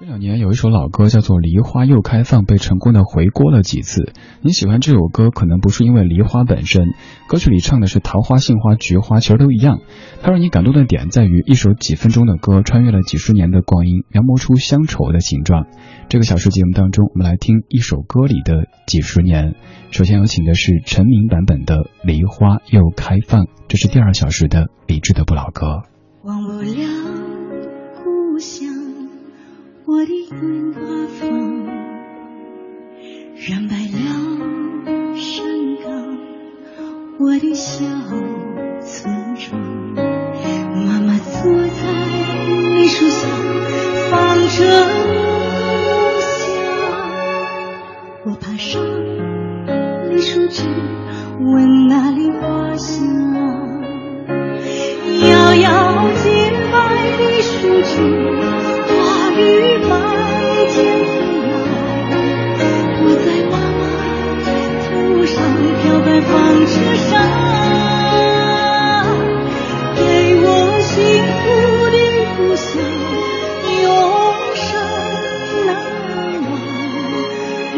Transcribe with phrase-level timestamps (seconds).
[0.00, 4.12] 这两年有一首老歌叫做《梨花又开放》，被成功的回锅了几次。
[4.42, 6.94] 你喜欢这首歌，可能不是因为梨花本身，
[7.26, 9.80] 歌曲里唱的是桃花、杏花、菊花，其实都一样。
[10.22, 15.66] 它让你感动的点在于，一首几分钟的歌，穿越了几十年的光阴，描摹出乡愁的形状。
[16.08, 19.56] 这个小时节目当中，我们来听一首歌里的几十年。
[19.90, 25.82] 首先有请的是陈明版本的《梨花又开放》，这是第二小时的理智的不老歌。
[26.22, 27.17] 忘不了，
[29.90, 30.80] 我的樱花
[31.18, 31.30] 房，
[33.36, 33.96] 染白了
[35.16, 35.46] 山
[35.82, 35.88] 岗，
[37.18, 37.86] 我的小
[38.82, 39.58] 村庄。
[40.84, 41.80] 妈妈坐在
[42.74, 43.26] 梨树下，
[44.10, 44.58] 放着
[45.86, 46.36] 梦想。
[48.26, 48.84] 我爬上
[50.10, 50.68] 梨树枝，
[51.40, 53.06] 闻那梨花香。
[55.30, 56.76] 遥遥洁白
[57.16, 57.96] 的树枝，
[59.38, 59.90] 雨满
[60.72, 61.14] 天飞
[61.48, 61.50] 扬
[63.00, 63.82] 我在妈妈
[64.84, 64.88] 头
[65.26, 65.36] 上
[65.80, 66.32] 飘在纺
[66.66, 66.74] 车
[67.08, 67.10] 上
[69.94, 70.00] 给
[70.42, 70.46] 我
[70.80, 70.92] 幸
[71.38, 71.44] 福
[71.94, 71.96] 的
[72.36, 72.66] 故乡
[73.82, 73.84] 永
[74.56, 74.66] 生
[75.66, 75.70] 难
[76.50, 76.50] 忘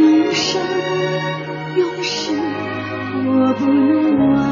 [0.01, 0.03] 永
[0.33, 0.45] 生
[1.77, 2.13] 永世
[3.27, 4.50] 我不能忘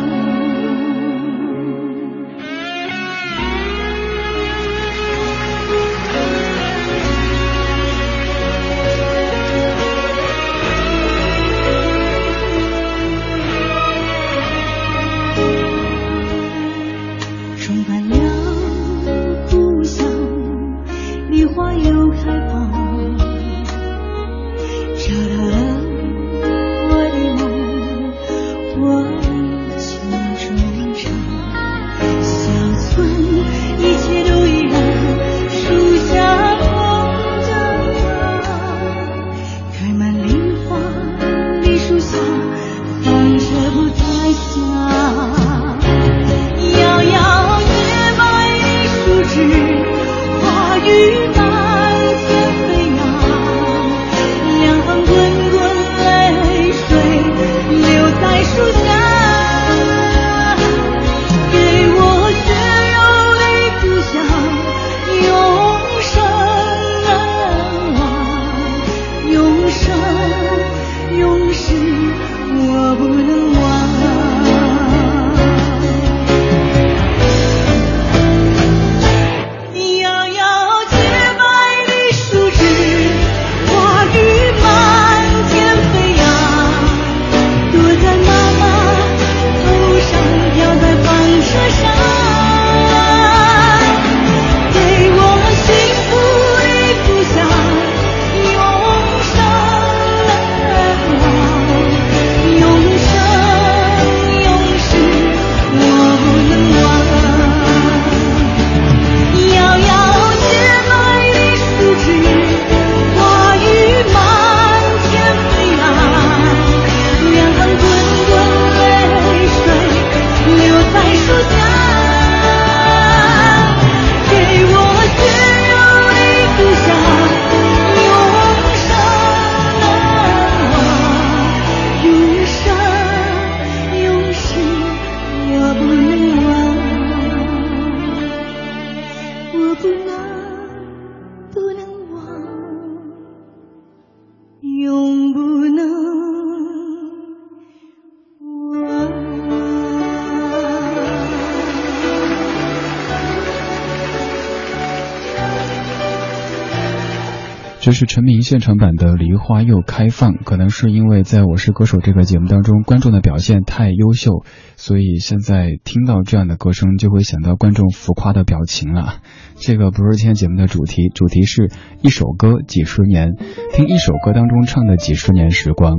[157.88, 164.44] 这是陈明现场版的《梨花又开放》，可能是因为在我是歌手这个节目当中，观众的表现太优秀，
[164.76, 169.22] 所以现在听到这样的歌声，就会想到观众浮夸的表情了。
[169.60, 171.68] 这个不是今天节目的主题，主题是
[172.00, 173.34] 一首歌几十年，
[173.72, 175.98] 听一首歌当中唱的几十年时光。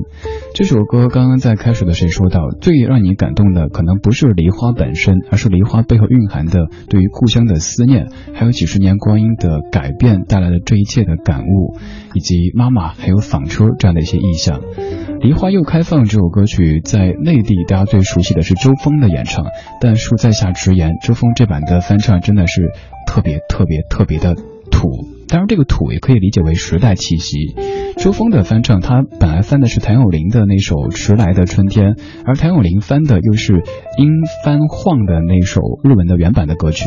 [0.56, 11.78] 这首歌刚刚在开始的时候说到，最让你感动的可能不是梨花本身，而是梨花背后蕴含的对于故乡的思念，还有几十年光阴的改变带来的这一切的感悟，
[12.14, 14.62] 以及妈妈还有纺车这样的一些意象。
[15.20, 19.46] 《梨花又开放》这首歌曲在内地大家最熟悉的是周峰的演唱，
[19.82, 22.72] 但恕在下直言，周峰这版的翻唱真的是
[23.06, 24.36] 特别特别特别的
[24.72, 25.19] 土。
[25.30, 27.56] 当然，这个土也可以理解为时代气息。
[27.98, 31.94] 周峰的翻唱，他本来翻的是谭咏麟的那首《迟来的春天》，
[32.26, 33.62] 而谭咏麟翻的又是
[33.98, 34.10] 英
[34.44, 36.86] 翻晃的那首日文的原版的歌曲。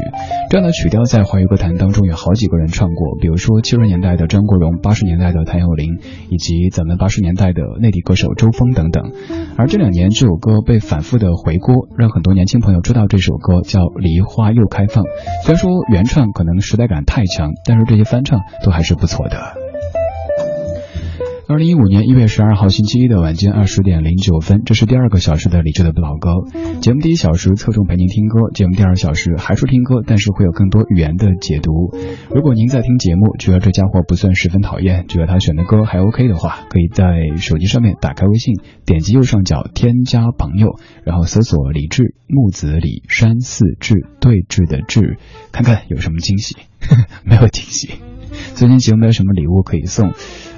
[0.51, 5.99] 这样的曲调在华语歌坛当中有好几个人唱过，比如说七十年代的张国荣，八十年代的谭咏麟，
[6.31, 9.13] 以及咱们八十年代的内地歌手周峰等等。
[9.57, 15.05] 而这两年这首歌被反复的回锅，让很多年轻朋友知道这首歌叫《梨花又开放》。
[15.45, 18.32] 虽然说原唱可能时代感太强，但是这些翻唱
[18.65, 19.55] 都还是不错的。
[21.49, 26.31] 二零一五年一月十二号星期一的晚间二十点零九分，这是第二个小时的理智的老歌。
[26.81, 31.93] 节目第一小时侧重陪您听歌，节目第二小时还是听歌，但是会有更多语言的解读。
[32.31, 38.55] 如果您在听节目，觉得这家伙不算十分讨厌，觉得他选的歌还 OK 的话，可以在手机上面打开微信，
[38.87, 45.19] 点击右上角添加朋友，然后搜索李志木子李山寺志对峙的志，
[45.51, 46.57] 看看有什么惊喜。
[47.25, 48.12] 没有惊喜。
[48.55, 50.11] 最近节目没有什么礼物可以送。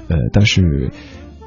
[0.07, 0.91] 呃，但是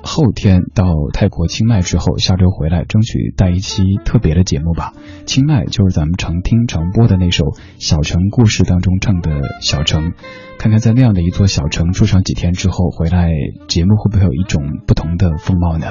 [0.02, 4.92] 后天到泰国清迈之后，下周回来，争取带一期特别的节目吧。
[5.26, 7.44] 清迈就是咱们常听常播的那首
[7.78, 10.12] 《小城故事》当中唱的小城，
[10.58, 13.28] 看看在那样的一座小城住上几天之后，回来
[13.68, 15.86] 节目会不会有一种不同的风貌呢？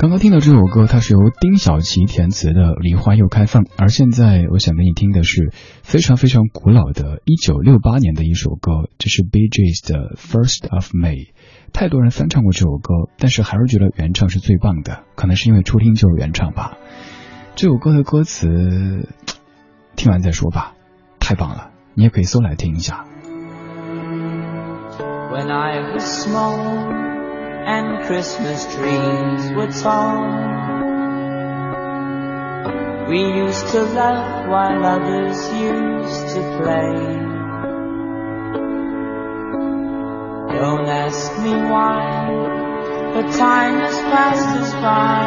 [0.00, 5.52] 刚刚听到这首歌，它是由丁小琪填词的《梨花又开放》，而现在我想给你听的是
[5.82, 11.16] 非常非常古老的1968年的一首歌，这是 Bee Gees 的《First of May》。
[11.72, 16.76] 太多人翻唱过这首歌，但是还是觉得原唱是最棒的，可能是因为初听就是原唱吧。
[17.56, 19.08] 这首歌的歌词
[19.96, 20.74] 听完再说吧，
[21.18, 23.04] 太棒了，你也可以搜来听一下。
[25.32, 27.17] When I was small.
[27.68, 30.24] And Christmas trees were tall.
[33.10, 36.94] We used to laugh while others used to play.
[40.56, 42.00] Don't ask me why,
[43.12, 45.26] but time has passed us by.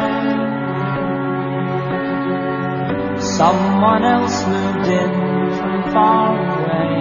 [3.38, 5.12] Someone else moved in
[5.58, 6.96] from far away.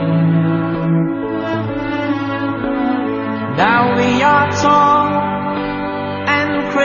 [3.58, 5.31] Now we are tall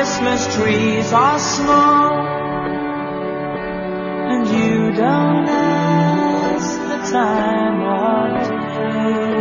[0.06, 2.12] Christmas trees are small
[4.31, 9.35] and you don't ask the time of day.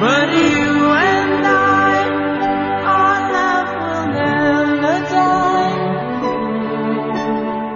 [0.00, 0.68] But you
[1.08, 1.96] and I,
[2.94, 5.78] our love will never die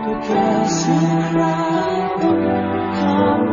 [0.05, 1.01] because you
[1.33, 2.01] cry
[3.01, 3.49] come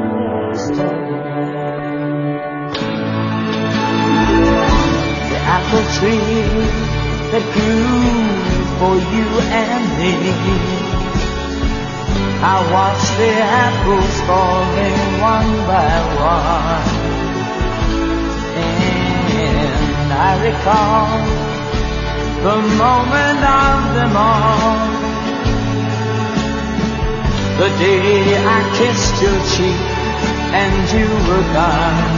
[5.32, 6.77] The apple tree
[7.38, 8.18] that grew
[8.80, 9.28] for you
[9.62, 10.14] and me.
[12.42, 13.34] I watched the
[13.66, 15.00] apples falling
[15.34, 16.88] one by one.
[19.38, 21.10] And I recall
[22.48, 24.78] the moment of them all.
[27.62, 29.84] The day I kissed your cheek
[30.62, 32.18] and you were gone.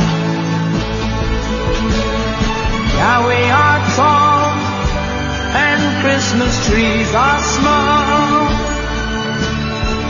[3.00, 4.29] Now we are torn
[6.20, 8.48] Christmas trees are small,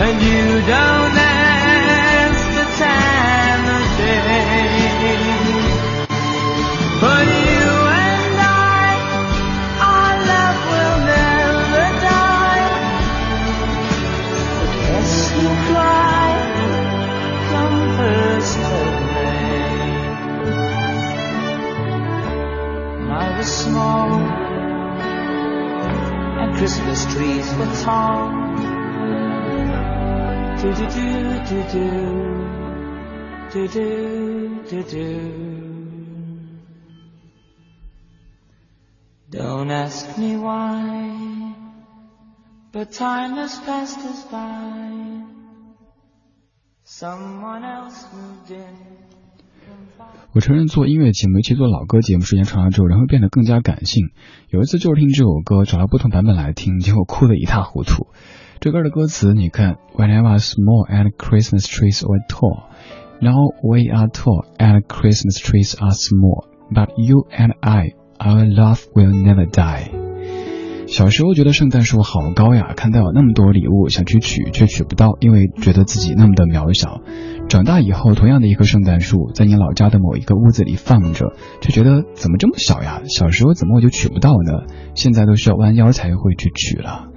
[0.02, 4.90] and you don't ask the time of day.
[7.00, 7.39] But
[26.60, 28.28] Christmas trees were tall.
[30.60, 31.08] Do do do
[31.48, 31.88] do do
[33.54, 35.08] do do do do.
[39.30, 41.56] Don't ask me why,
[42.74, 45.24] but time has passed us by.
[46.84, 48.99] Someone else moved in.
[50.32, 54.10] 我承认做音乐节目，尤其做老歌节目，时间长了之后，人会变得更加感性。
[54.50, 58.08] 有一次就是听这首歌，找了不同版本来听，结果哭得一塌糊涂。
[58.60, 62.66] 这歌的歌词，你看，When I was small and Christmas trees were tall,
[63.22, 68.82] now we are tall and Christmas trees are small, but you and I, our love
[68.94, 69.92] will never die.
[70.88, 77.02] 小时候觉得圣诞树好高呀，看到有那么多礼物想去取，却取不到，因为觉得自己那么的渺小。
[77.50, 83.02] 长大以后，同样的一棵圣诞树，在你老家的某一个屋子里放着，却觉得怎么这么小呀？
[83.06, 84.72] 小时候怎么我就取不到呢？
[84.94, 87.08] 现在都需要弯腰才会去取了。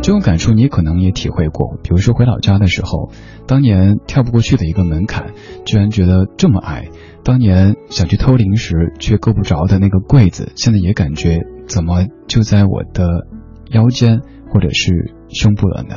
[0.00, 3.10] 这种感触你可能也体会过，比如说回老家的时候，
[3.48, 5.32] 当年跳不过去的一个门槛，
[5.64, 6.84] 居然觉得这么矮；
[7.24, 13.26] 当年想去偷零食却够不着的那个柜子，现在也感觉怎么就在我的
[13.72, 15.96] 腰间或者是胸部了呢？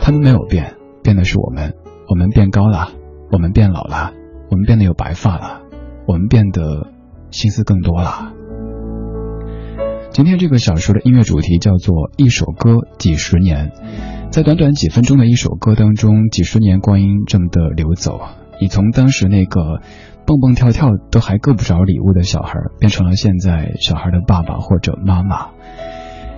[0.00, 0.74] 他们没有变，
[1.04, 1.74] 变的是我们，
[2.08, 2.90] 我们变高了，
[3.30, 4.12] 我们变老了，
[4.50, 5.60] 我们变得有白发了，
[6.06, 6.88] 我们变得
[7.30, 8.32] 心思更多了。
[10.10, 13.72] 今天这个小说的音乐主题叫做一首歌几十年，
[14.30, 18.20] 在短短几分钟的一首歌当中，几十年光阴这么的流走，
[18.58, 19.82] 你从当时那个
[20.26, 25.50] 蹦蹦跳跳都还够不着礼物的小孩，变成了现在小孩的爸爸或者妈妈。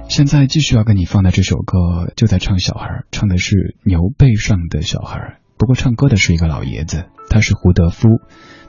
[0.08, 5.39] 现在继续要跟你放的这首歌，就在唱小孩，唱的是牛背上的小孩。
[5.60, 8.08] 不过唱歌的是一个老爷子，他是胡德夫，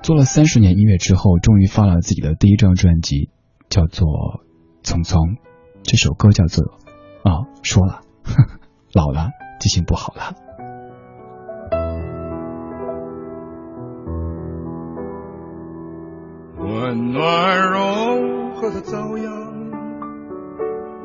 [0.03, 3.31] 做了三十年音乐之后，终于发了自己的第一张专辑，
[3.69, 4.43] 叫做。
[4.83, 5.38] 匆匆，
[5.83, 6.65] 这首歌叫做
[7.21, 8.01] 啊，说了，
[8.93, 9.29] 老了，
[9.60, 10.33] 记性不好了。
[16.57, 19.25] 温暖柔和的朝阳，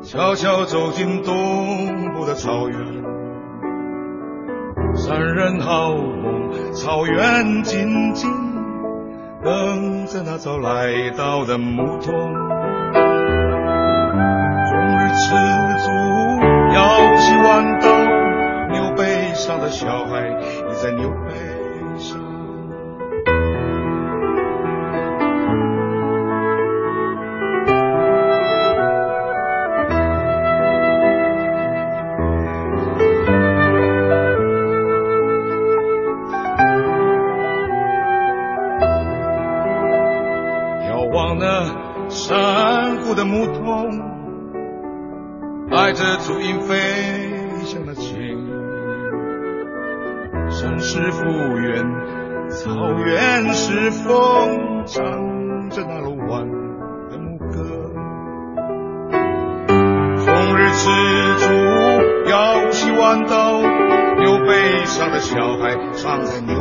[0.01, 2.79] 悄悄走进东部的草原，
[4.97, 8.29] 山人好梦，草原静静
[9.43, 12.13] 等着那早来到的牧童。
[15.19, 15.33] 赤
[15.83, 15.89] 足
[16.75, 17.87] 摇起弯刀，
[18.71, 21.33] 牛背上的小孩倚在牛背
[66.25, 66.56] 孩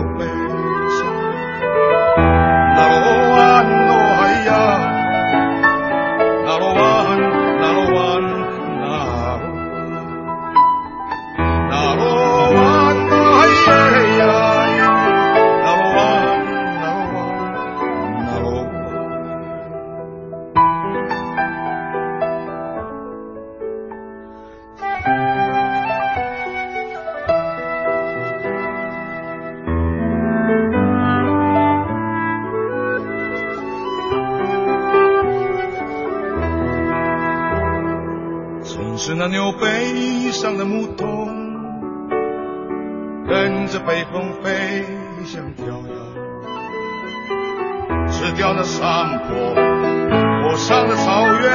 [48.27, 51.49] 吃掉那山坡我上的草原，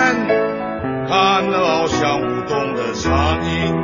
[1.06, 3.76] 看了翱翔舞动的苍鹰。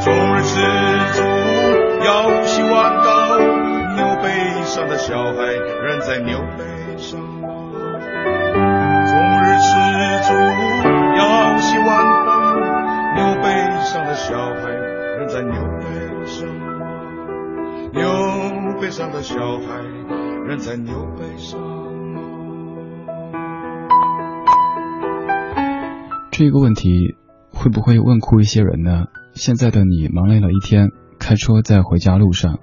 [0.00, 0.60] 终日吃
[1.12, 1.24] 足，
[2.04, 3.36] 摇起弯刀，
[3.96, 4.30] 牛背
[4.62, 5.42] 上的小孩
[5.82, 6.62] 仍在牛背
[6.96, 7.18] 上。
[9.06, 9.12] 终
[9.42, 9.68] 日吃
[10.22, 10.34] 足。
[11.16, 11.88] 摇起弯
[12.26, 12.30] 刀，
[13.16, 13.48] 牛背
[13.82, 14.70] 上的小孩
[15.18, 15.84] 仍在牛背
[16.26, 16.46] 上。
[17.92, 19.82] 牛背上的小孩
[26.30, 27.16] 这个问题
[27.50, 29.06] 会不会问哭一些人呢？
[29.34, 32.60] 现在的你忙累了一天，开车在回家路上。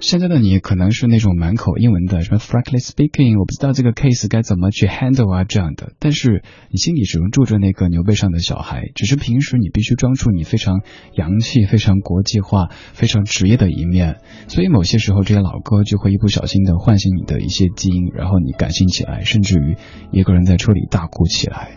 [0.00, 10.82] 现在的你可能是那种满口英文的，什么 frankly speaking，我不知道这个 case 该怎么去 handle 啊这样的，但是你心里始终住着那个牛背上的小孩，只是平时你必须装出你非常
[11.14, 19.76] 洋气、非常国际化、非常职业的一面，所以某些时候这些老歌就会一不小心的唤醒你的一些基因，然后你感性起来，甚至于
[20.12, 21.72] 一个人在车里大哭起来。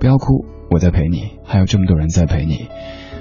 [0.00, 2.68] 不要哭，我在陪你，还有这么多人在陪你。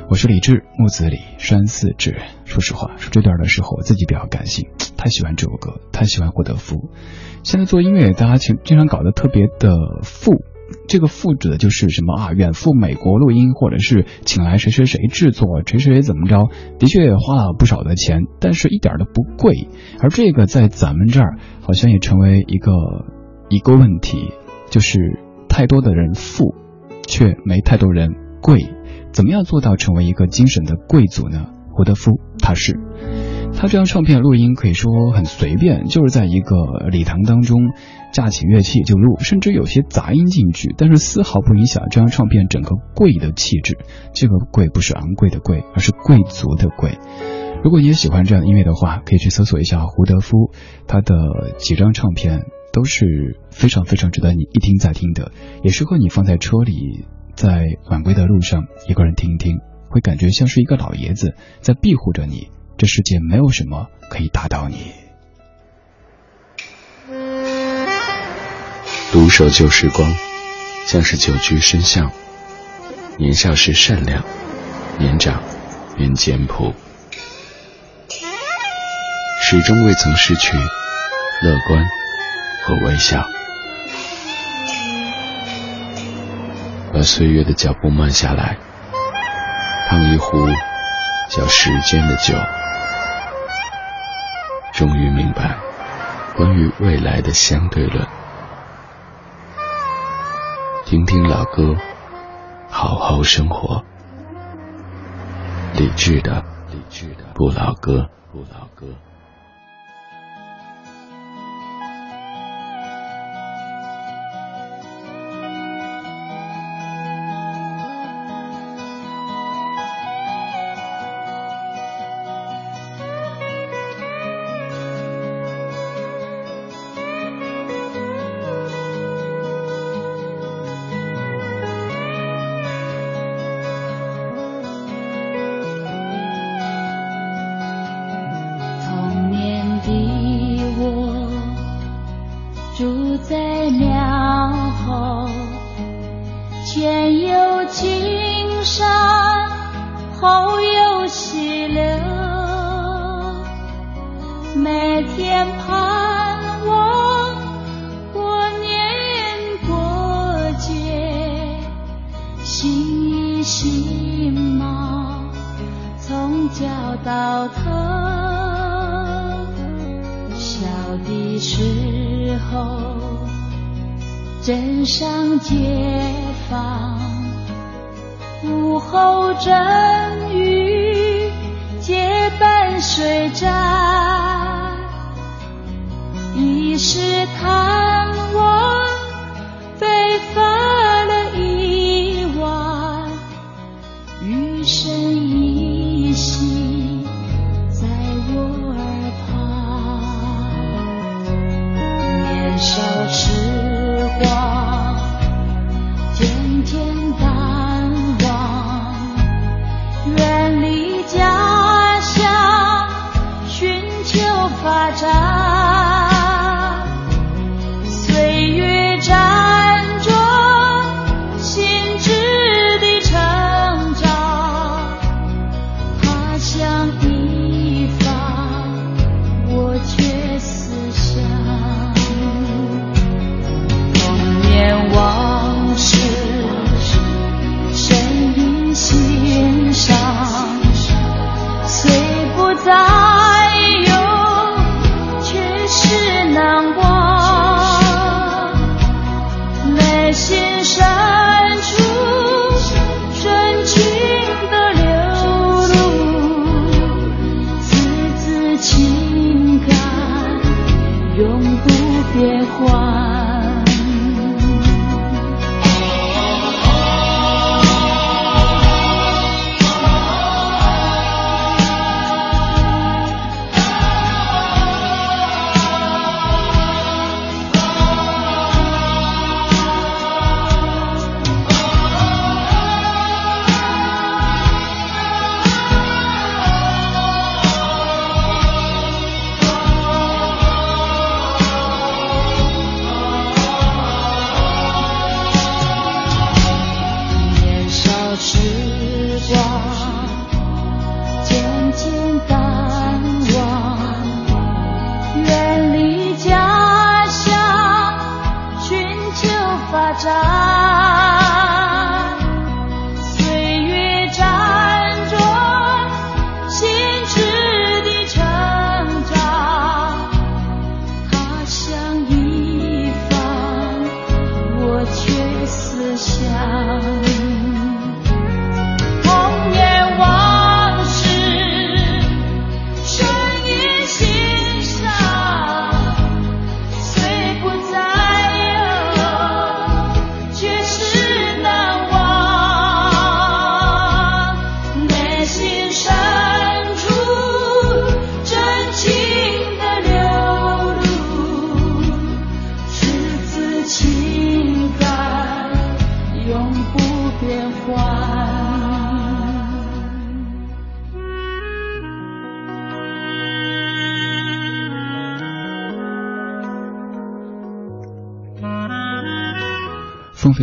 [0.07, 2.15] 我是李志，木子李，山寺志。
[2.45, 6.91] 说实话，说这段的时候，我自己比较感性，太喜欢这首歌，太喜欢胡德夫。
[7.41, 10.43] 现在做音乐，大家经经常搞得特别的富，
[10.87, 12.33] 这个富指的就是什么啊？
[12.33, 16.49] 远赴美国录音，或者是请来谁谁谁制作，谁谁谁怎么着？
[16.77, 19.67] 的确也花了不少的钱，但是一点都不贵。
[19.99, 22.71] 而这个在咱们这儿，好像也成为一个
[23.49, 24.31] 一个问题，
[24.69, 24.99] 就是
[25.49, 26.53] 太多的人富，
[27.07, 28.69] 却没太多人贵。
[29.11, 31.47] 怎么样做到成为一个精神的贵族呢？
[31.71, 32.79] 胡德夫他是，
[33.53, 37.59] 他这张唱片录音可以说很随便，就是在一个礼堂当中
[38.13, 43.77] 架起乐器就录，甚至有些杂音进去，但是丝毫不影响这张唱片整个贵的气质。
[44.13, 46.97] 这个贵不是昂贵的贵，而是贵族的贵。
[47.61, 50.51] 如果你也喜欢这样的音乐的话，可以去搜索一下胡德夫，
[50.87, 51.15] 他的
[51.57, 57.05] 几张唱片都是非常非常值得你一听再听的，也适合你放在车里，
[57.35, 62.49] 在晚归的路上一个人听一听，会感觉像是一个老爷子在庇护着你。
[62.77, 64.93] 这世界没有什么可以打倒你。
[69.11, 70.13] 独守旧时光，
[70.85, 72.11] 像是久居深巷。
[73.17, 74.23] 年少时善良，
[74.97, 75.41] 年长
[75.97, 76.73] 人简朴，
[79.41, 81.85] 始终未曾失去乐观
[82.63, 83.34] 和微笑。
[86.95, 88.57] 把岁月的脚步慢下来，
[89.89, 90.47] 烫一壶
[91.27, 92.33] 叫时间的酒。
[94.71, 95.57] 终于明白，
[96.37, 98.07] 关于未来的相对论。
[100.85, 101.75] 听听老歌，
[102.69, 103.83] 好好生活。
[105.73, 108.09] 理智的，理智的不老歌，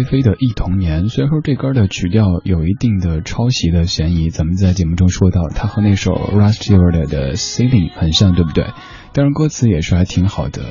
[0.05, 8.67] 飞的《忆童年》，虽然说这歌的曲调有一定的抄袭的嫌疑，咱们在节目中说到，它和那首 Russ Stewart 的《Ceiling》很像，对不对？
[9.13, 10.63] 当然歌词也是还挺好的。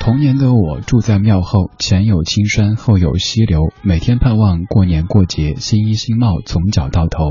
[0.00, 7.24] 童年的我住在庙后，前有青山，后有溪流，每天盼望过年过节，新衣新帽从脚到头。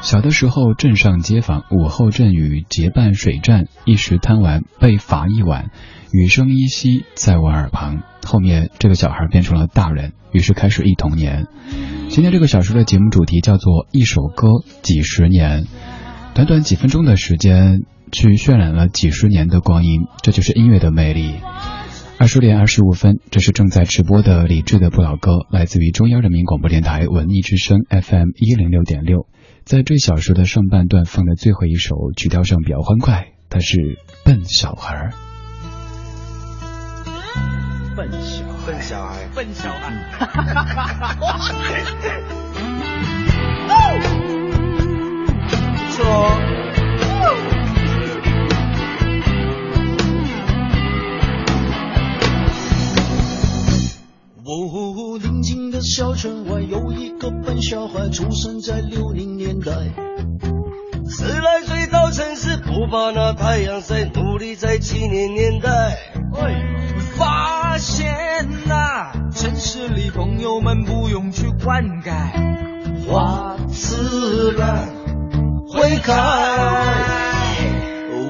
[0.00, 5.70] 小的时候镇上街坊，午后阵雨结伴水战，一时贪玩被罚一晚，
[6.12, 8.02] 雨声依稀在我耳旁。
[8.24, 11.46] 后面这个小孩变成了大人，于是开始忆童年。
[12.08, 14.48] 今天这个小时的节目主题叫做一首歌
[14.82, 15.64] 几十年，
[16.34, 17.80] 短短几分钟的时间
[18.12, 21.34] 去渲染了几十年的光阴，这就是音乐的魅力。
[22.18, 29.26] 二十点二十五分，这是正在直播的李志的不老歌，来自于中央人民广播电台文艺之声 FM 一零六点六。
[29.64, 33.76] 在这小时的上半段放的最后一首，曲调上比较欢快，它是
[34.24, 35.12] 《笨小孩》。
[37.96, 39.92] 笨小笨小孩，笨小孩，
[45.58, 46.04] 不错。
[54.44, 59.72] 哦，宁静的小城外有一个笨小孩，出生在六零年代。
[61.12, 65.98] 十来岁到城市，不怕那太阳晒，努力在七零年代。
[67.18, 74.88] 发现呐、城市里朋友们不用去灌溉，花自然
[75.68, 76.14] 会开。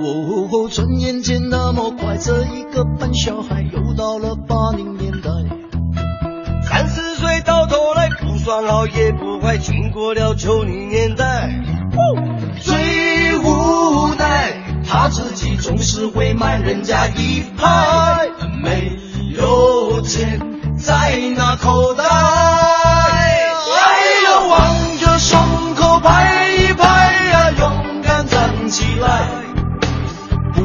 [0.03, 5.29] 哦，转眼间那么快，这一个笨小孩又到了八零年代。
[6.63, 8.09] 三十岁到头来
[8.43, 11.51] 算好也不坏，经过了九零年代。
[12.61, 14.55] 最无奈，
[14.89, 18.29] 他自己总是会慢人家一拍，
[18.63, 18.97] 没
[19.37, 20.41] 有钱
[20.79, 22.05] 在那口袋。
[22.05, 22.09] 哎
[24.25, 25.39] 呀，望着胸
[25.75, 29.29] 口拍一拍呀，勇敢站起来，
[30.55, 30.63] 不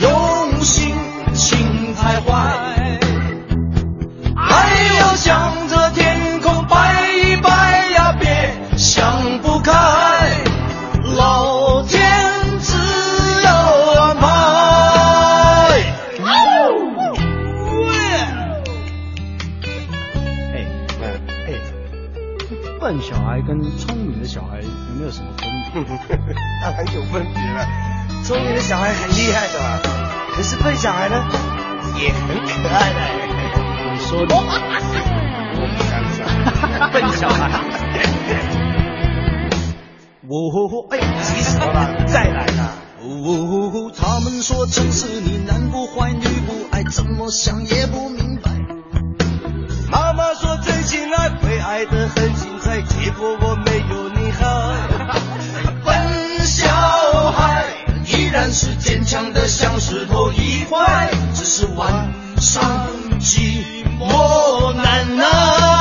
[0.00, 0.94] 用心，
[1.34, 2.81] 心太坏。
[23.52, 25.84] 跟聪明的小孩有没有什么分别？
[26.64, 27.66] 当然有分别了，
[28.24, 29.82] 聪明的小孩很厉害的，
[30.34, 31.28] 可是笨小孩呢，
[32.00, 33.00] 也很可爱的。
[33.92, 34.40] 你说的， 我
[35.68, 37.50] 不敢讲，笨小孩。
[40.30, 42.72] 哦，哎，急死我了， 再来啦！
[43.02, 48.50] 哦，他们说城市里男不坏女不爱，怎么想也不明白。
[49.90, 52.32] 妈妈说真心爱会爱得很
[53.02, 54.72] 结果我没有你好。
[55.84, 56.68] 笨小
[57.32, 57.64] 孩
[58.06, 62.62] 依然是坚强的像石头一块，只是晚上
[63.18, 63.64] 寂
[63.98, 65.71] 寞难耐。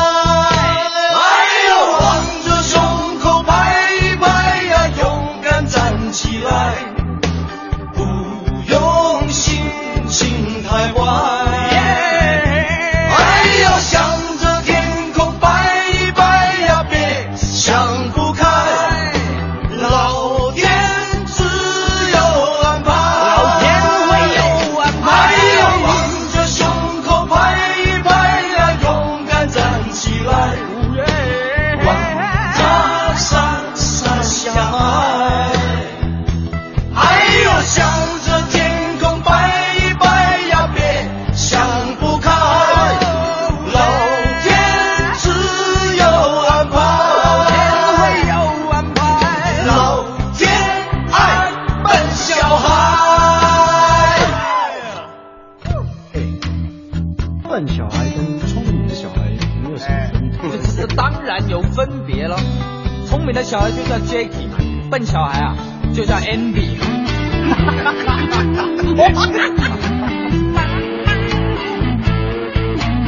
[64.91, 65.56] 笨小孩啊
[65.95, 66.75] 就叫 Andy。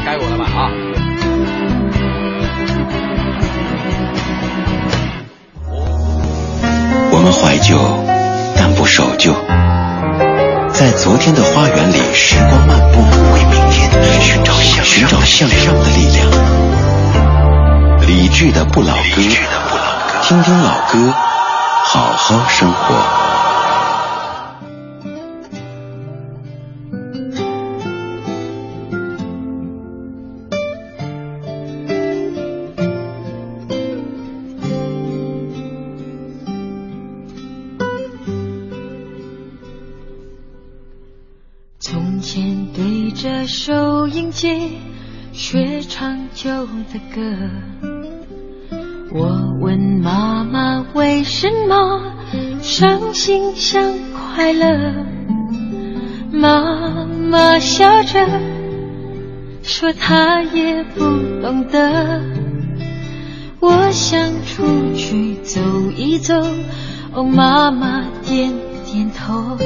[0.05, 0.71] 该我了吧啊！
[7.11, 7.77] 我们怀旧，
[8.55, 9.33] 但不守旧。
[10.71, 13.01] 在昨天的花园里，时光漫步，
[13.33, 13.91] 为明天
[14.21, 16.31] 寻找向寻找向上的力量。
[18.07, 19.21] 理智的不老歌，
[20.21, 21.13] 听听老歌，
[21.93, 23.32] 好好生活。
[59.83, 61.01] 说她也不
[61.41, 62.21] 懂得。
[63.59, 64.63] 我想出
[64.95, 65.59] 去走
[65.97, 66.41] 一走，
[67.11, 68.53] 哦，妈妈点
[68.85, 69.57] 点头。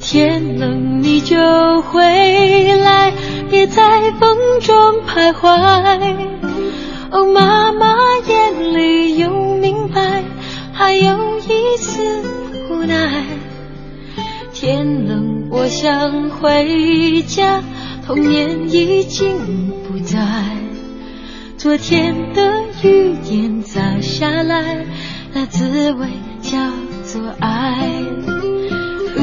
[0.00, 1.36] 天冷你就
[1.82, 2.00] 回
[2.78, 3.12] 来，
[3.50, 4.74] 别在风中
[5.06, 5.50] 徘徊。
[7.10, 7.94] 哦，妈妈
[8.26, 10.22] 眼里有明白，
[10.72, 12.22] 还有一丝
[12.70, 13.24] 无奈。
[14.54, 17.62] 天冷我想回家，
[18.06, 19.36] 童年已经
[19.88, 20.16] 不在。
[21.56, 24.86] 昨天的雨点砸下来，
[25.34, 26.06] 那滋味
[26.40, 26.56] 叫
[27.02, 27.90] 做爱。
[29.18, 29.22] 呜，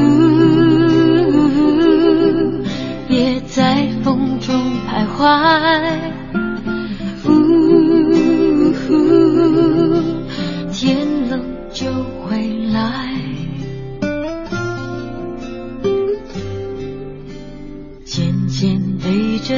[3.08, 4.54] 别在风中
[4.86, 6.43] 徘徊。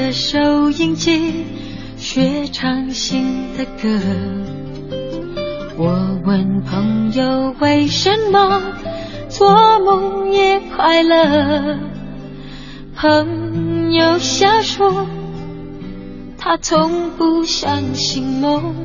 [0.07, 1.45] 对着收音机
[1.97, 3.99] 学唱新的歌。
[5.77, 8.63] 我问朋友为什么
[9.29, 11.79] 做梦也快乐，
[12.95, 15.09] 朋友笑说
[16.39, 18.77] 他从不相信梦。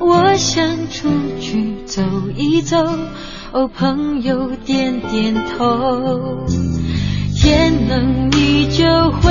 [0.00, 1.08] 我想出
[1.40, 2.02] 去走
[2.34, 2.76] 一走，
[3.52, 6.44] 哦，朋友点点头。
[7.38, 8.84] 天冷你就
[9.22, 9.30] 回，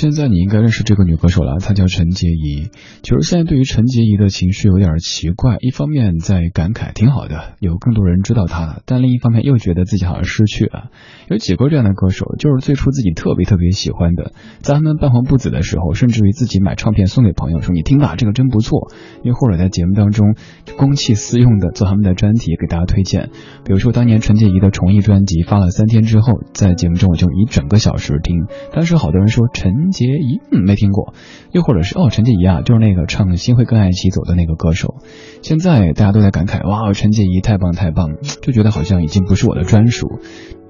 [0.00, 2.70] 现在你应该认识这个女歌手了，她叫陈洁仪。
[3.02, 10.88] 其实现在对于陈洁仪的情绪有点奇怪，一方面在感慨挺好的，有更多人知道她了，但另一方面又觉得自己好像失去了。
[11.28, 14.32] 有几个这样的歌手，就是最初自己特别特别喜欢的，
[14.62, 18.90] 在他们半红不紫的时候，甚至于自己买唱片送给朋友说你听吧，这个真不错。
[19.22, 20.34] 又或者在节目当中
[20.78, 23.28] 公器私用的做他们的专题给大家推荐。
[23.66, 31.14] 比如说当年陈洁仪的重艺专辑发了三天之后，在节目中我就一整个小时听，当时好多人说陈陈洁仪嗯没听过，
[31.50, 34.94] 又或者是哦陈洁仪啊就是那个唱《心会跟爱一起走》的那个歌手。
[35.42, 40.20] 现在大家都在感慨哇陈洁仪太棒太棒，就觉得好像已经不是我的专属。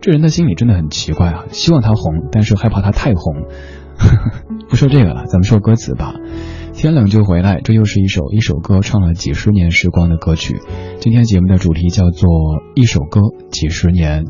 [0.00, 3.44] 这人的心里真的很奇怪啊，希望他红，但是害怕他太红。
[4.70, 6.14] 不说这个了，咱们说歌词吧。
[6.72, 10.56] 天冷就回来，这又是一首一首歌唱了几十年时光的歌曲。
[10.98, 12.30] 今天节目的主题叫做
[12.74, 14.24] 一首歌几十年，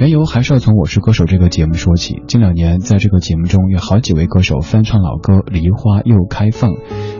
[0.00, 2.22] 缘由还是要从《我是歌手》这个节目说起。
[2.26, 6.70] 近两年，在这个节目中有好几位歌手翻唱老歌《梨花又开放》，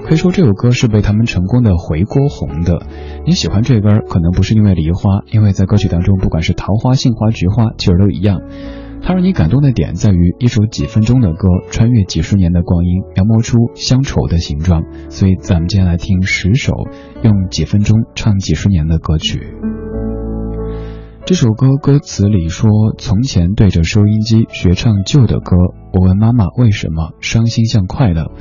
[0.02, 2.86] 可以说这首歌是被他们成功的回锅红的。
[3.26, 8.40] 你喜欢这歌，可能不是因为梨花，因为在歌曲当中，不管是桃花、杏花、菊花，其实都一样。
[9.02, 14.84] 它让你感动的点在于一首几分钟的歌，穿越几十年的光阴，描摹出乡愁的形状。
[15.10, 16.72] 所以，咱们接下来听十首
[17.22, 19.52] 用几分钟唱几十年的歌曲。
[21.30, 25.54] 这首歌歌词里说：“从前对着收音机学唱旧的歌，
[25.92, 28.32] 我问妈妈为什么伤心像快乐，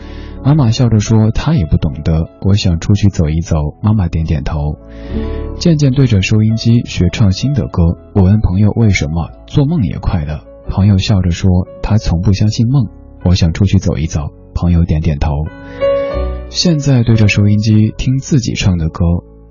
[0.44, 2.32] 妈妈笑着说她也不懂得。
[2.42, 4.58] 我想出去走一走，妈妈点点头。
[5.60, 7.84] 渐渐对着收音机学唱新的歌，
[8.16, 11.52] 我问朋友为什么做梦也快乐。”朋友笑着说
[11.84, 12.88] ：“他从不相信梦。”
[13.24, 14.30] 我想出去走一走。
[14.56, 15.30] 朋友点点头。
[16.50, 19.06] 现在对着收音机听自己唱的歌，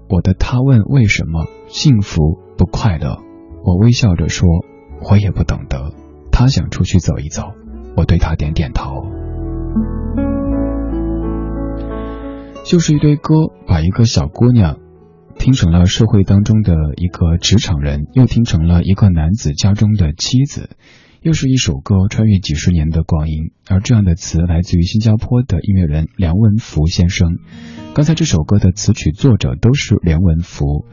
[0.09, 3.21] 我的他问为什么幸福不快乐？
[3.69, 4.49] 我微笑着说
[5.11, 5.93] ：“我也不懂得。”
[6.33, 7.43] 他想出去走一走，
[7.99, 9.05] 我对他点点头。
[12.65, 13.35] 就是一堆歌，
[13.67, 14.79] 把一个小姑娘
[15.39, 20.71] 听成了社会当中的一个职场人，又听成了一个男子家中的妻子。
[21.21, 27.37] 又是一首歌，穿越几十年的光阴，而这样的词来自于新加坡的音乐人梁文福先生。
[27.93, 30.87] 刚才这首歌的词曲作者都是梁文福。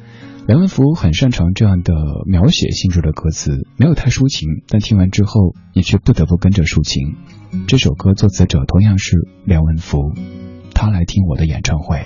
[0.48, 1.96] 梁文福很擅长这样的
[2.28, 7.16] 描写性质的歌词，没有太抒情，但听完之后你却不得不跟着抒情。
[7.68, 10.14] 这首歌作词者同样是梁文福，
[10.76, 12.06] 他来听我的演唱会。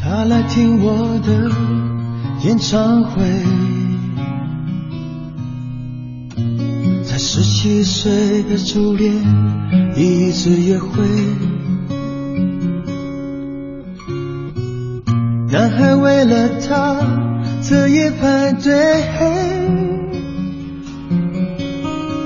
[0.00, 1.50] 他来听我的
[2.48, 3.22] 演唱会。
[7.04, 9.12] 在十七岁的初恋，
[9.94, 11.04] 一次约会，
[15.52, 16.96] 男孩为了她
[17.60, 18.72] 彻夜排队，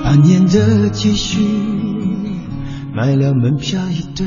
[0.04, 1.40] 半年的积蓄
[2.94, 4.26] 买了门票一对，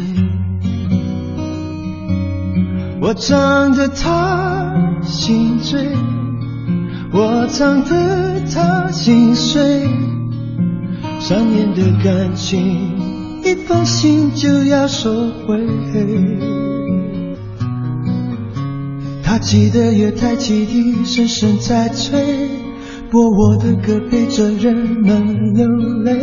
[3.00, 5.90] 我唱得他心醉，
[7.14, 9.88] 我唱得他心碎。
[11.20, 16.67] 三年的感情，一封信就要收回。
[19.39, 22.50] 记得月台汽笛声声在催，
[23.12, 25.67] 播我的歌陪着人们流
[26.04, 26.13] 泪。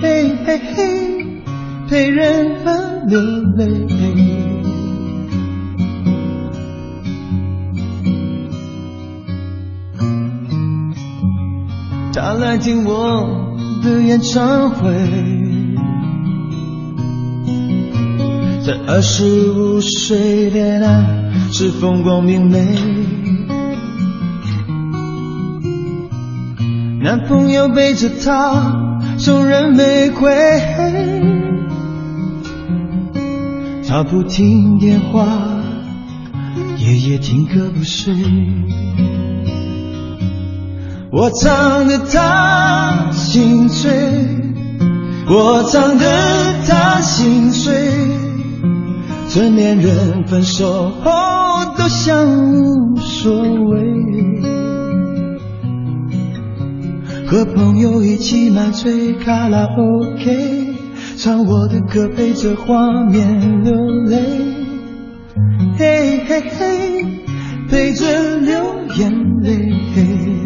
[0.00, 1.42] 嘿嘿嘿，
[1.88, 3.20] 陪人们流
[3.56, 3.86] 泪。
[12.12, 13.44] 他来听我。
[13.82, 14.90] 的演唱会，
[18.64, 22.58] 在二十五岁恋爱是风光明媚，
[27.00, 30.34] 男朋友背着她送人玫瑰，
[33.88, 35.26] 她不听电话，
[36.76, 38.14] 夜夜听歌不睡。
[41.10, 43.90] 我唱得她心碎，
[45.26, 46.06] 我唱得
[46.66, 48.15] 她心碎。
[49.36, 51.12] 成年人分手后
[51.76, 53.82] 都像无所谓，
[57.26, 60.72] 和朋友一起买醉卡拉 OK，
[61.18, 63.74] 唱我的歌陪着画面流
[64.06, 64.22] 泪，
[65.76, 67.04] 嘿嘿嘿，
[67.68, 68.64] 陪着流
[68.96, 70.45] 眼泪。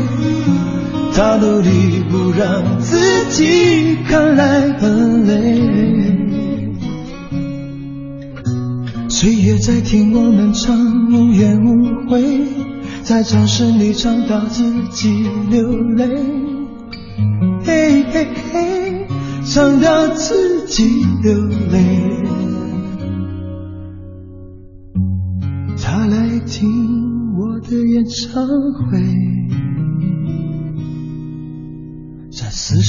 [1.13, 2.97] 他努力不让自
[3.29, 5.61] 己看来很累。
[9.09, 10.75] 岁月在听我们唱
[11.11, 12.47] 无怨无悔，
[13.03, 16.07] 在掌声里唱到自己流泪，
[17.63, 19.07] 嘿嘿嘿，
[19.45, 21.33] 唱到自己流
[21.71, 22.23] 泪。
[25.83, 26.67] 他来听
[27.37, 28.47] 我的演唱
[28.89, 28.97] 会，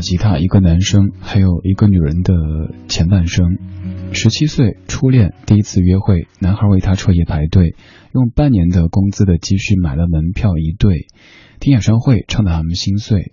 [0.00, 2.34] 吉他，一个男生，还有一个女人的
[2.88, 3.58] 前半生。
[4.12, 7.74] 十七岁初恋，第一次约会，男孩为她彻夜排队，
[8.12, 11.06] 用半年的工资的积蓄买了门票一对，
[11.60, 13.32] 听演唱会唱得他们心碎。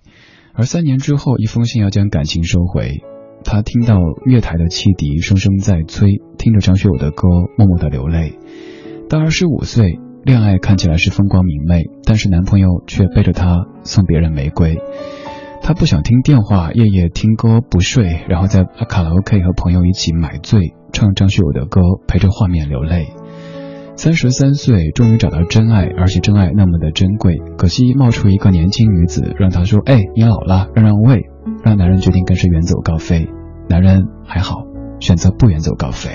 [0.54, 3.02] 而三年之后，一封信要将感情收回。
[3.44, 8.38] 他听到月台的汽笛声声在催，听着张学友的歌，默默的流泪。
[9.10, 14.78] 到二十五岁，恋爱看起来是风光明媚，但是男朋友却背着她送别人玫瑰。
[15.68, 23.08] 他不想听电话，夜夜听歌不睡，然后在卡拉 OK 和朋友一起买醉，唱张学友的歌，陪着画面流泪。
[23.98, 31.26] 三十三岁，终于找到真爱，而且真爱那么的珍贵，可惜冒出一个年轻女子，让他说：“哎，你老了，让让位。”
[31.66, 33.28] 让男人决定跟谁远走高飞。
[33.68, 34.64] 男人还好，
[35.02, 36.12] 选择不远走高飞。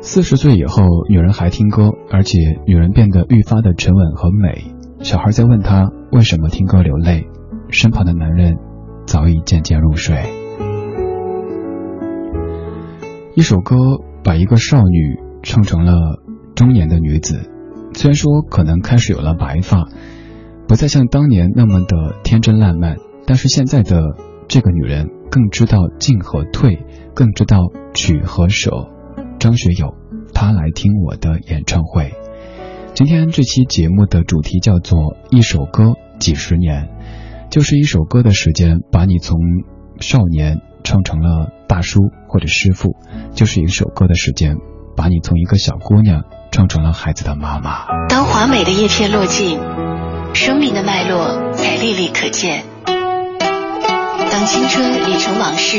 [0.00, 4.72] 四十岁以后，女人还听歌，而且女人变得愈发的沉稳和美。
[5.02, 7.26] 小孩在问她为什么听歌流泪。
[7.72, 8.56] 身旁的男人
[9.06, 10.16] 早已渐渐入睡。
[13.34, 13.76] 一首歌
[14.22, 15.94] 把一个少女唱成了
[16.54, 17.50] 中年的女子，
[17.94, 19.88] 虽然说可能开始有了白发，
[20.68, 22.96] 不再像当年那么的天真烂漫，
[23.26, 24.02] 但是现在的
[24.48, 27.58] 这个女人更知道进和退，更知道
[27.94, 28.70] 取和舍。
[29.38, 29.94] 张学友，
[30.34, 32.12] 他来听我的演唱会。
[32.92, 36.90] 今天这期节目的主题叫做一首歌几十年。
[37.50, 39.36] 就是一首歌的时间，把你从
[40.00, 41.98] 少年唱成了大叔
[42.28, 42.90] 或者师傅；
[43.34, 44.54] 就是一首歌的时间，
[44.96, 46.22] 把你从一个小姑娘
[46.52, 47.86] 唱成了孩子的妈妈。
[48.08, 49.58] 当华美的叶片落尽，
[50.32, 52.64] 生命的脉络才历历可见。
[52.86, 55.76] 当青春已成往事，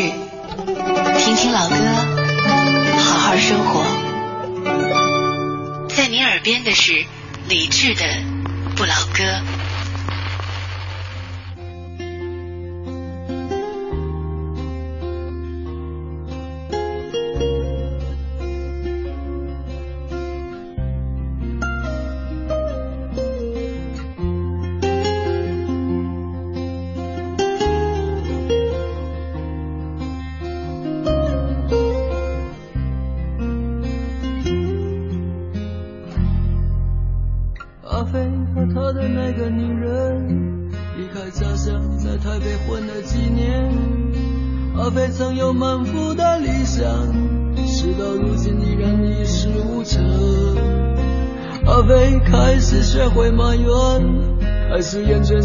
[1.17, 1.75] 听听老歌，
[2.99, 3.81] 好好生活。
[5.87, 7.05] 在你耳边的是
[7.47, 8.01] 李志的
[8.75, 9.23] 《不老歌》。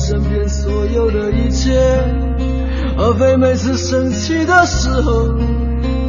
[0.06, 1.72] 身边所有的一切。
[2.96, 5.34] 阿飞每次生气的时候，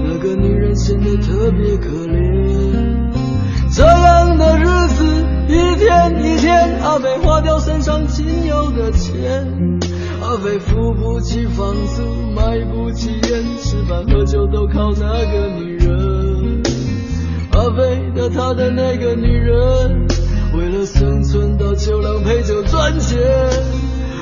[0.06, 3.12] 那个女人显得特别可怜。
[3.74, 5.04] 这样的日子
[5.48, 9.80] 一天一天，阿飞花掉身上仅有的钱。
[10.22, 12.04] 阿飞付不起房租，
[12.36, 16.62] 买不起烟，吃饭喝酒都靠那个女人。
[17.52, 20.06] 阿飞的他的那个女人。
[20.54, 23.20] 为了生存到酒廊陪酒赚钱，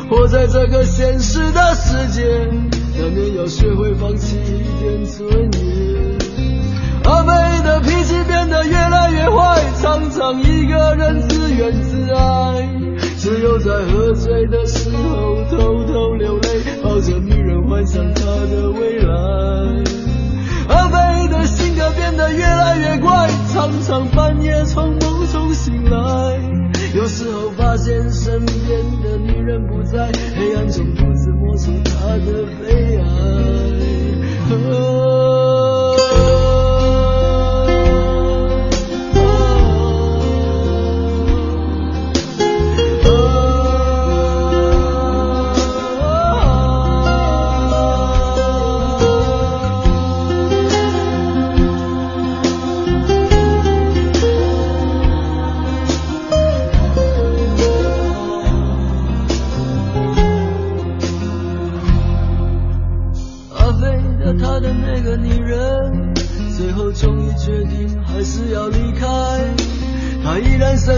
[0.10, 2.22] 活在这个现实的世界，
[3.00, 6.18] 难免要学会放弃一点尊严。
[7.04, 12.70] 阿飞的脾气变得越来越坏，常常一个人自怨自艾，
[13.18, 19.14] 只有在喝醉的时候偷偷流泪，抱着女人幻想他的未来。
[20.68, 26.40] 阿飞的性格变得越来越怪，常常半夜从梦中醒来，
[27.06, 33.05] 有时候发现身边的女人不在，黑暗中独自摸索她的悲哀。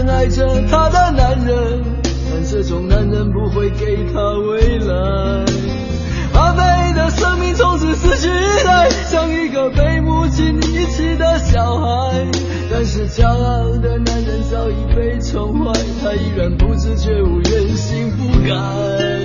[0.08, 1.82] 爱着她的男人，
[2.30, 5.44] 但这种男人不会给她未来。
[6.34, 12.26] 阿飞的生命从此失去依赖，像一个被母亲遗弃的小孩。
[12.70, 19.17] 但是骄傲的男人早已被宠坏，他依然不知觉无怨心不改。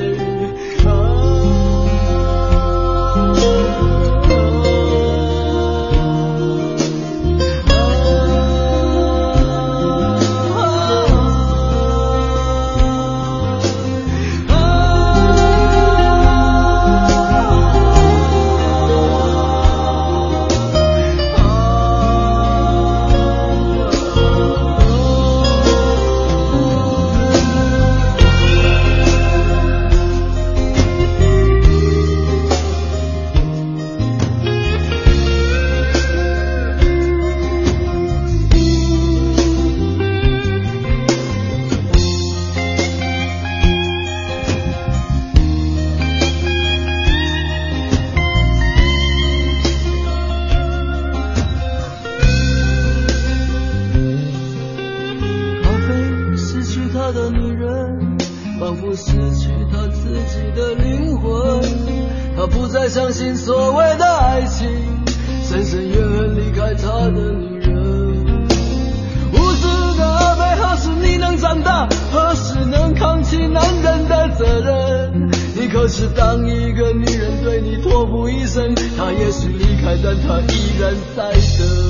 [80.03, 81.82] 但它依然在等。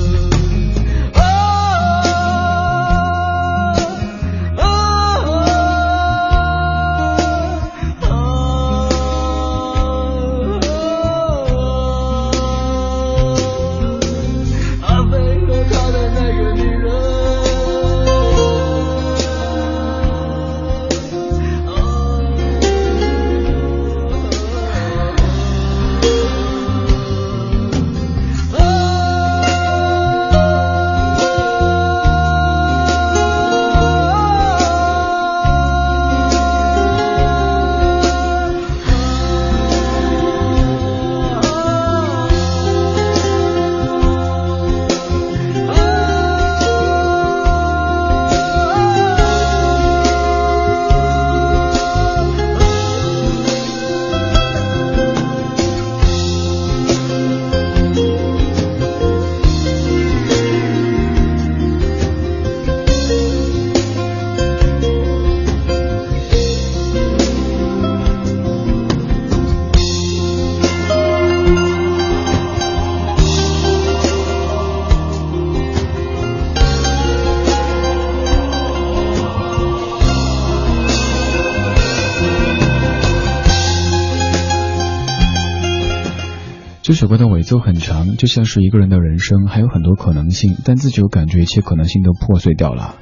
[86.94, 92.94] 这首歌的尾奏很长，就像是一个人的人生还有很多可能性，但自己又感觉一切可能性都破碎掉了。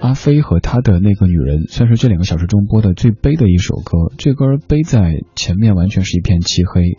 [0.00, 4.14] 阿飞和他的那个女人，算是这两个小时中播的最悲的一首歌。
[4.16, 6.96] 这歌悲在前面完全是一片漆黑。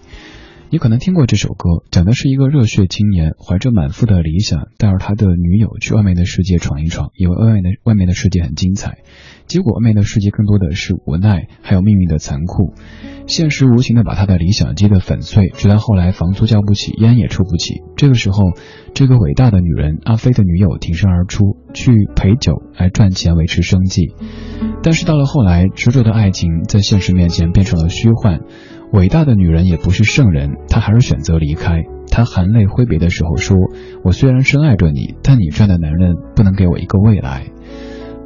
[0.76, 8.98] 你可能听过这首歌，讲的是一个热血青年怀着满腹的理想，带着他的女友去外面的世界闯一闯，以为外面的外面的世界很精彩，
[9.48, 12.74] 结果外面的世界更多的是无奈，还有命运的残酷。
[13.26, 17.82] 现实无情的把他的理想击得粉碎，直到后来房租交不起，烟也抽不起。
[17.96, 18.52] 这个时候，
[18.94, 24.14] 这个伟大的女人阿飞的女友挺身而出，去陪酒来赚钱维持生计。
[24.84, 28.42] 但是到了后来，执着的爱情在现实面前变成了虚幻。
[28.92, 31.84] 伟大的女人也不是圣人，她还是选择离开。
[32.10, 33.58] 她含泪挥别的时候说
[34.04, 37.48] ：“我虽然深爱着你，但你这样的男人不能给我一个未来。”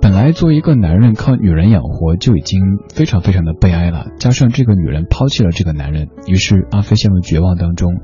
[0.01, 2.61] 本来作为一个男人靠女人养活就已经
[2.93, 7.99] 非常非常的悲哀了，加上这个女人抛弃了这个男人，于是阿飞陷入绝望当中。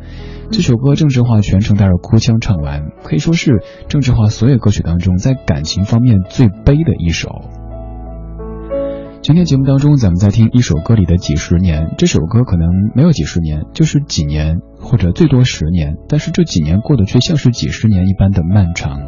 [0.51, 7.29] 这首歌郑智化全程带着哭腔唱完，可以说是郑智化所有歌曲当中在感情方面最悲的一首。
[9.25, 11.95] 今天节目当中，咱们在听一首歌里的几十年。
[11.97, 18.99] 这首歌可能没有几十年，就是几年或者最多十年，但是这几年过得却像是几十年一般的漫长。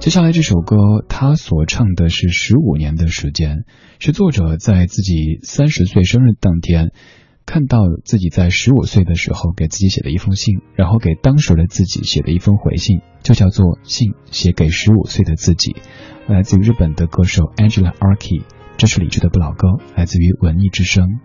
[0.00, 0.76] 接下来这首歌，
[1.10, 3.66] 他所唱的是十五年的时间，
[3.98, 6.92] 是作者在自己三十岁生日当天，
[7.44, 15.76] 看到自己在十五岁的时候给自己写的一封信，然后给当时的自己写的一封回信，就叫做《信写给十五岁的自己》，
[16.32, 18.42] 来自于日本的歌手 Angela Arki。
[18.76, 21.20] 这是李智的不老歌，来自于文艺之声。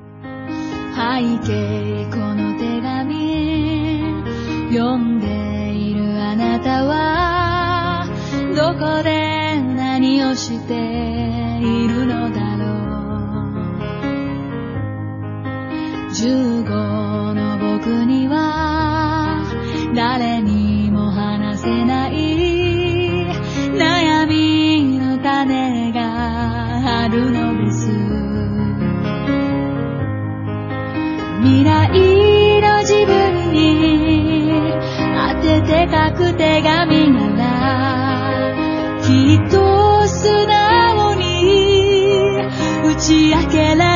[35.91, 42.37] 書く手紙ならきっと素直に
[42.85, 43.88] 打ち明けられ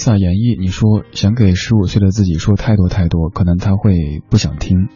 [0.00, 4.88] Lisa 演绎，你说想给十五岁的自己说太多太多，可能他会不想听。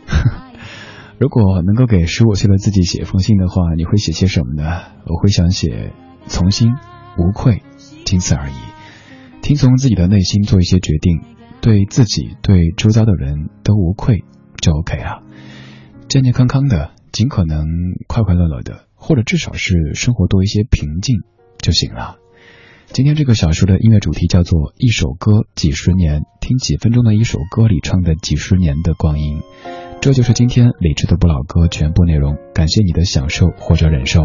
[1.21, 4.65] 如果能够给十五岁的自己写封信的话，你会写些什么呢？
[5.05, 5.93] 我会想写
[6.25, 6.73] 从心、
[7.19, 7.61] 无愧，
[8.07, 8.55] 仅此而已。
[9.43, 11.21] 听从自己的内心做一些决定，
[11.61, 14.25] 对自己、对周遭的人都无愧
[14.57, 15.21] 就 OK 啊。
[16.09, 17.67] 健健康康的，尽可能
[18.09, 21.19] 快快乐乐的，或者至少是生活多一些平静
[21.59, 22.17] 就行了。
[22.95, 29.43] 今天这个小说的音乐主题叫做《一首歌几十年》，听几分钟的一首歌里唱的几十年的光阴。
[30.01, 34.23] 这就是今天理智的不老歌全部内容，感谢你的享受或者忍受。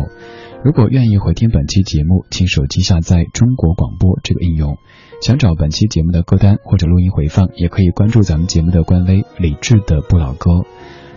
[0.64, 4.78] 如果愿意回听本期节目，请手机下载中国广播这个应用，
[5.20, 10.52] 想找本期节目的歌单或者录音回放，也可以关注咱们节目的官微“李智的不老歌”。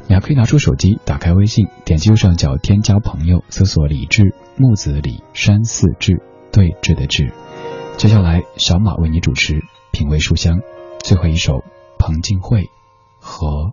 [0.08, 7.30] 你还可以拿出手机，打开微信，点击右上角添加朋友，搜索“李智木子李山寺志对峙的志”。
[8.02, 9.54] 接下来，小马为你主持
[9.92, 10.58] 《品味书香》，
[11.04, 11.62] 最后一首
[12.00, 12.68] 彭靖惠
[13.20, 13.70] 和。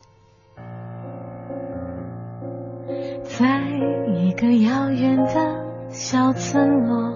[3.23, 3.63] 在
[4.13, 7.11] 一个遥远的小村落，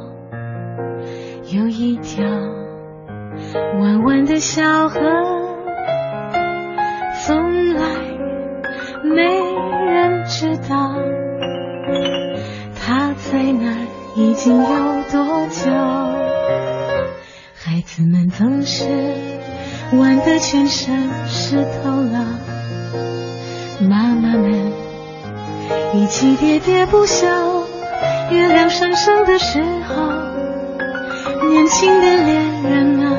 [1.51, 2.26] 有一条
[3.80, 4.99] 弯弯的小河，
[7.24, 7.84] 从来
[9.03, 10.95] 没人知道
[12.76, 13.86] 它在那
[14.16, 14.68] 已经有
[15.11, 16.72] 多久。
[17.66, 18.84] 孩子们总是
[19.93, 22.38] 玩得全身湿透了，
[23.80, 24.74] 妈妈们。
[25.93, 27.26] 一起喋喋不休，
[28.32, 29.95] 月亮上升的时候，
[31.49, 33.16] 年轻的恋人啊，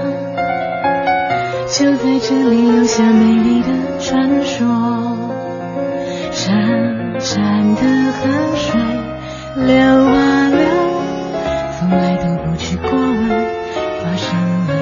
[1.66, 4.66] 就在这里留下美丽的传说。
[6.34, 8.78] 潺潺的河水
[9.64, 10.58] 流啊流，
[11.78, 13.43] 从来都不去过问
[14.16, 14.73] 生。